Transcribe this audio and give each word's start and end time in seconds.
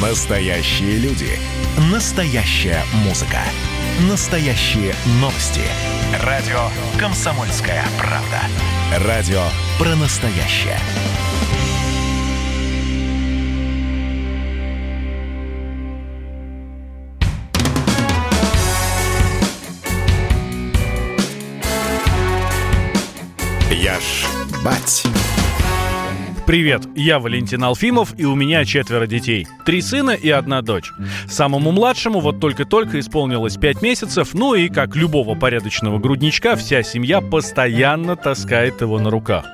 Настоящие 0.00 0.96
люди. 0.96 1.28
Настоящая 1.92 2.82
музыка. 3.04 3.40
Настоящие 4.08 4.94
новости. 5.20 5.60
Радио 6.24 6.70
«Комсомольская 6.98 7.84
правда». 7.98 8.40
Радио 9.06 9.42
про 9.78 9.94
настоящее. 9.96 10.78
Я 23.70 24.00
ж 24.00 24.24
бать. 24.64 25.04
Привет, 26.50 26.82
я 26.96 27.20
Валентин 27.20 27.62
Алфимов, 27.62 28.18
и 28.18 28.24
у 28.24 28.34
меня 28.34 28.64
четверо 28.64 29.06
детей. 29.06 29.46
Три 29.64 29.80
сына 29.80 30.10
и 30.10 30.30
одна 30.30 30.62
дочь. 30.62 30.90
Самому 31.28 31.70
младшему 31.70 32.18
вот 32.18 32.40
только-только 32.40 32.98
исполнилось 32.98 33.56
пять 33.56 33.82
месяцев, 33.82 34.34
ну 34.34 34.54
и, 34.54 34.68
как 34.68 34.96
любого 34.96 35.36
порядочного 35.36 36.00
грудничка, 36.00 36.56
вся 36.56 36.82
семья 36.82 37.20
постоянно 37.20 38.16
таскает 38.16 38.80
его 38.80 38.98
на 38.98 39.10
руках. 39.10 39.44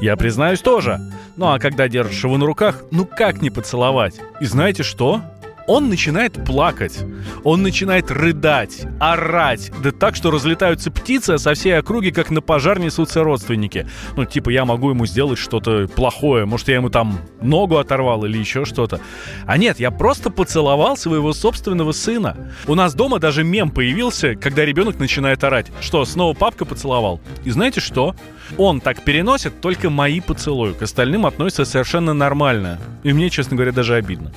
Я 0.00 0.16
признаюсь 0.16 0.60
тоже. 0.60 0.98
Ну 1.36 1.52
а 1.52 1.58
когда 1.58 1.86
держишь 1.86 2.24
его 2.24 2.38
на 2.38 2.46
руках, 2.46 2.82
ну 2.90 3.04
как 3.04 3.42
не 3.42 3.50
поцеловать? 3.50 4.18
И 4.40 4.46
знаете 4.46 4.84
что? 4.84 5.20
Он 5.68 5.90
начинает 5.90 6.32
плакать, 6.44 6.98
он 7.44 7.62
начинает 7.62 8.10
рыдать, 8.10 8.86
орать, 8.98 9.70
да 9.82 9.92
так, 9.92 10.16
что 10.16 10.30
разлетаются 10.30 10.90
птицы, 10.90 11.32
а 11.32 11.38
со 11.38 11.52
всей 11.54 11.78
округи, 11.78 12.10
как 12.10 12.30
на 12.30 12.40
пожар, 12.40 12.80
несутся 12.80 13.22
родственники. 13.22 13.86
Ну, 14.16 14.24
типа, 14.24 14.48
я 14.48 14.64
могу 14.64 14.90
ему 14.90 15.06
сделать 15.06 15.38
что-то 15.38 15.86
плохое, 15.86 16.46
может, 16.46 16.68
я 16.68 16.76
ему 16.76 16.88
там 16.88 17.20
ногу 17.42 17.76
оторвал 17.76 18.24
или 18.24 18.38
еще 18.38 18.64
что-то. 18.64 19.00
А 19.46 19.58
нет, 19.58 19.78
я 19.78 19.90
просто 19.90 20.30
поцеловал 20.30 20.96
своего 20.96 21.34
собственного 21.34 21.92
сына. 21.92 22.36
У 22.66 22.74
нас 22.74 22.94
дома 22.94 23.18
даже 23.18 23.44
мем 23.44 23.70
появился, 23.70 24.34
когда 24.36 24.64
ребенок 24.64 24.98
начинает 24.98 25.44
орать. 25.44 25.66
Что, 25.80 26.04
снова 26.06 26.32
папка 26.34 26.64
поцеловал? 26.64 27.20
И 27.44 27.50
знаете 27.50 27.80
что? 27.80 28.16
Он 28.56 28.80
так 28.80 29.02
переносит 29.02 29.60
только 29.60 29.90
мои 29.90 30.20
поцелуи. 30.20 30.72
К 30.72 30.82
остальным 30.82 31.26
относится 31.26 31.66
совершенно 31.66 32.14
нормально. 32.14 32.78
И 33.02 33.12
мне, 33.12 33.28
честно 33.28 33.56
говоря, 33.56 33.72
даже 33.72 33.94
обидно. 33.94 34.32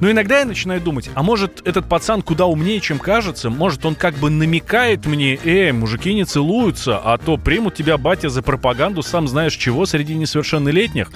Но 0.00 0.10
иногда 0.10 0.38
я 0.38 0.44
начинаю 0.44 0.75
думать, 0.80 1.10
а 1.14 1.22
может 1.22 1.66
этот 1.66 1.88
пацан 1.88 2.22
куда 2.22 2.46
умнее, 2.46 2.80
чем 2.80 2.98
кажется? 2.98 3.50
Может 3.50 3.84
он 3.86 3.94
как 3.94 4.14
бы 4.14 4.30
намекает 4.30 5.06
мне, 5.06 5.38
эй, 5.44 5.72
мужики 5.72 6.14
не 6.14 6.24
целуются, 6.24 6.98
а 6.98 7.18
то 7.18 7.36
примут 7.36 7.74
тебя, 7.74 7.98
батя, 7.98 8.28
за 8.28 8.42
пропаганду, 8.42 9.02
сам 9.02 9.28
знаешь 9.28 9.54
чего, 9.54 9.86
среди 9.86 10.14
несовершеннолетних? 10.14 11.10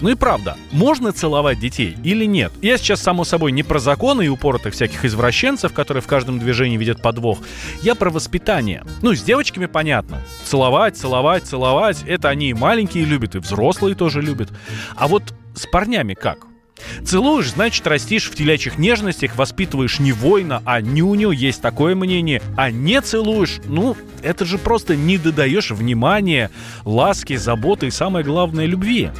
Ну 0.00 0.10
и 0.10 0.14
правда, 0.14 0.56
можно 0.72 1.12
целовать 1.12 1.60
детей 1.60 1.96
или 2.02 2.24
нет? 2.24 2.52
Я 2.60 2.78
сейчас, 2.78 3.00
само 3.00 3.24
собой, 3.24 3.52
не 3.52 3.62
про 3.62 3.78
законы 3.78 4.26
и 4.26 4.28
упоротых 4.28 4.74
всяких 4.74 5.04
извращенцев, 5.04 5.72
которые 5.72 6.02
в 6.02 6.06
каждом 6.06 6.38
движении 6.38 6.76
видят 6.76 7.00
подвох. 7.00 7.38
Я 7.82 7.94
про 7.94 8.10
воспитание. 8.10 8.84
Ну, 9.02 9.14
с 9.14 9.22
девочками 9.22 9.66
понятно. 9.66 10.20
Целовать, 10.44 10.96
целовать, 10.96 11.44
целовать. 11.44 12.02
Это 12.06 12.28
они 12.28 12.50
и 12.50 12.54
маленькие 12.54 13.04
любят, 13.04 13.34
и 13.34 13.38
взрослые 13.38 13.94
тоже 13.94 14.20
любят. 14.20 14.50
А 14.96 15.06
вот 15.06 15.22
с 15.54 15.66
парнями 15.66 16.14
как? 16.14 16.46
Целуешь, 17.04 17.52
значит, 17.52 17.86
растишь 17.86 18.30
в 18.30 18.34
телячьих 18.34 18.78
нежностях, 18.78 19.36
воспитываешь 19.36 19.98
не 19.98 20.12
воина, 20.12 20.62
а 20.64 20.80
нюню, 20.80 21.30
есть 21.30 21.62
такое 21.62 21.94
мнение. 21.94 22.42
А 22.56 22.70
не 22.70 23.00
целуешь, 23.00 23.60
ну, 23.66 23.96
это 24.22 24.44
же 24.44 24.58
просто 24.58 24.96
не 24.96 25.18
додаешь 25.18 25.70
внимания, 25.70 26.50
ласки, 26.84 27.36
заботы 27.36 27.88
и, 27.88 27.90
самое 27.90 28.24
главное, 28.24 28.66
любви. 28.66 29.10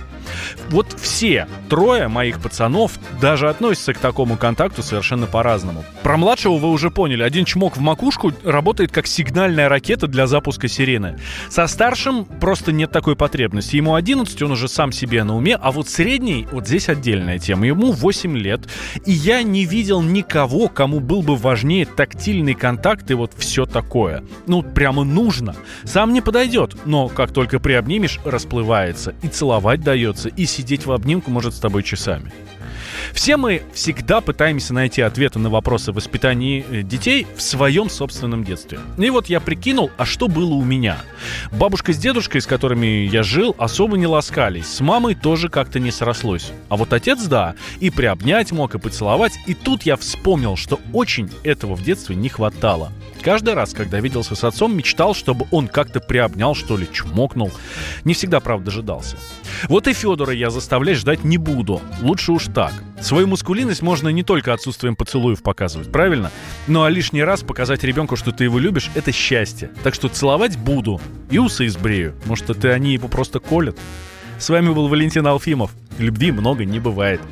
Вот 0.71 0.95
все 1.01 1.47
трое 1.69 2.09
моих 2.09 2.41
пацанов 2.41 2.93
даже 3.21 3.49
относятся 3.49 3.95
к 3.95 3.99
такому 3.99 4.37
контакту 4.37 4.83
совершенно 4.83 5.27
по-разному. 5.27 5.85
Про 6.03 6.17
младшего 6.17 6.57
вы 6.57 6.71
уже 6.71 6.91
поняли. 6.91 7.23
Один 7.23 7.45
чмок 7.45 7.77
в 7.77 7.81
макушку 7.81 8.33
работает 8.45 8.93
как 8.93 9.07
сигнальная 9.07 9.69
ракета 9.69 10.07
для 10.07 10.27
запуска 10.27 10.69
сирены. 10.69 11.19
Со 11.49 11.67
старшим 11.67 12.25
просто 12.25 12.73
нет 12.73 12.91
такой 12.91 13.17
потребности. 13.17 13.77
Ему 13.77 13.95
11, 13.95 14.43
он 14.43 14.53
уже 14.53 14.69
сам 14.69 14.93
себе 14.93 15.25
на 15.25 15.37
уме, 15.37 15.57
а 15.57 15.73
вот 15.73 15.89
средний, 15.89 16.47
вот 16.51 16.67
здесь 16.67 16.89
отдельная 16.89 17.39
тема. 17.39 17.67
Ему 17.67 17.93
8 17.93 18.37
лет, 18.37 18.61
и 19.05 19.13
я 19.13 19.43
не 19.43 19.65
видел 19.65 20.03
никого, 20.03 20.69
кому 20.69 21.01
был 21.01 21.23
бы 21.23 21.37
важнее 21.37 21.87
тактильный 21.87 22.55
контакт 22.55 23.11
и 23.11 23.15
вот 23.15 23.33
все 23.37 23.67
такое. 23.67 24.25
Ну, 24.47 24.63
прямо 24.63 25.05
нужно. 25.05 25.55
Сам 25.85 26.13
не 26.13 26.21
подойдет, 26.21 26.77
но 26.85 27.09
как 27.09 27.33
только 27.33 27.59
приобнимешь, 27.59 28.21
расплывается. 28.25 29.15
И 29.23 29.29
целовать 29.29 29.83
дается, 30.15 30.29
и 30.29 30.47
сидеть 30.47 30.87
в 30.87 30.93
обнимку 30.93 31.31
может 31.31 31.55
с 31.55 31.59
тобой 31.59 31.83
часами. 31.83 32.33
Все 33.13 33.37
мы 33.37 33.63
всегда 33.75 34.21
пытаемся 34.21 34.73
найти 34.73 35.03
ответы 35.03 35.39
на 35.39 35.51
вопросы 35.51 35.93
воспитания 35.93 36.65
э, 36.69 36.83
детей 36.83 37.27
в 37.37 37.43
своем 37.43 37.91
собственном 37.91 38.45
детстве. 38.45 38.79
И 38.99 39.11
вот 39.11 39.27
я 39.27 39.41
прикинул, 39.41 39.91
а 39.97 40.05
что 40.05 40.27
было 40.29 40.55
у 40.55 40.65
меня? 40.65 40.99
Бабушка 41.53 41.93
с 41.93 41.99
дедушкой, 41.99 42.41
с 42.41 42.47
которыми 42.47 43.07
я 43.07 43.23
жил, 43.23 43.55
особо 43.59 43.99
не 43.99 44.07
ласкались. 44.07 44.67
С 44.67 44.81
мамой 44.81 45.15
тоже 45.15 45.49
как-то 45.49 45.79
не 45.81 45.91
срослось. 45.91 46.53
А 46.69 46.77
вот 46.77 46.93
отец, 46.93 47.23
да, 47.25 47.55
и 47.81 47.91
приобнять 47.91 48.53
мог, 48.53 48.75
и 48.75 48.79
поцеловать. 48.79 49.35
И 49.47 49.55
тут 49.55 49.83
я 49.83 49.97
вспомнил, 49.97 50.57
что 50.57 50.81
очень 50.93 51.31
этого 51.43 51.75
в 51.75 51.83
детстве 51.83 52.17
не 52.17 52.29
хватало. 52.29 52.93
Каждый 53.25 53.55
раз, 53.55 53.73
когда 53.73 54.01
виделся 54.01 54.35
с 54.35 54.45
отцом, 54.45 54.77
мечтал, 54.77 55.15
чтобы 55.15 55.47
он 55.51 55.67
как-то 55.67 55.99
приобнял, 56.01 56.55
что 56.55 56.77
ли, 56.77 56.87
чмокнул. 56.93 57.51
Не 58.05 58.13
всегда, 58.13 58.39
правда, 58.39 58.67
дожидался. 58.67 59.17
Вот 59.71 59.89
и 59.89 59.95
Федора 59.95 60.35
я 60.35 60.51
заставлять 60.51 60.99
ждать 60.99 61.25
не 61.25 61.39
буду. 61.39 61.81
Лучше 62.03 62.33
уж 62.33 62.45
так. 62.55 62.75
Свою 63.01 63.27
мускулинность 63.27 63.81
можно 63.81 64.11
не 64.11 64.23
только 64.23 64.53
отсутствием 64.53 64.95
поцелуев 64.95 65.43
показывать, 65.43 65.91
правильно? 65.91 66.31
Ну 66.67 66.83
а 66.83 66.91
лишний 66.91 67.25
раз 67.25 67.43
показать 67.43 67.83
ребенку, 67.83 68.17
что 68.17 68.31
ты 68.31 68.45
его 68.45 68.59
любишь, 68.59 68.91
это 68.95 69.11
счастье. 69.11 69.71
Так 69.83 69.95
что 69.95 70.09
целовать 70.09 70.59
буду. 70.59 71.01
И 71.31 71.39
усы 71.39 71.65
избрею. 71.65 72.15
Может, 72.27 72.51
это 72.51 72.73
они 72.73 72.93
его 72.93 73.09
просто 73.09 73.41
колят? 73.41 73.79
С 74.39 74.51
вами 74.51 74.69
был 74.69 74.89
Валентин 74.89 75.27
Алфимов. 75.27 75.71
Любви 75.99 76.31
много 76.31 76.67
не 76.67 76.79
бывает. 76.79 77.23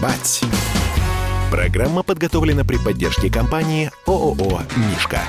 Бать. 0.00 0.42
Программа 1.50 2.02
подготовлена 2.02 2.64
при 2.64 2.76
поддержке 2.76 3.30
компании 3.30 3.90
ООО 4.06 4.62
«Мишка». 4.76 5.20